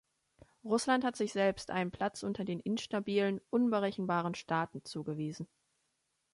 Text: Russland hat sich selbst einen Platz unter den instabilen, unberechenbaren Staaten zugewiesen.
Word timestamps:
Russland 0.63 1.03
hat 1.03 1.15
sich 1.15 1.31
selbst 1.31 1.69
einen 1.69 1.91
Platz 1.91 2.23
unter 2.23 2.43
den 2.43 2.59
instabilen, 2.59 3.39
unberechenbaren 3.51 4.33
Staaten 4.33 4.83
zugewiesen. 4.83 5.47